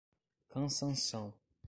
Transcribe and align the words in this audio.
Cansanção 0.49 1.31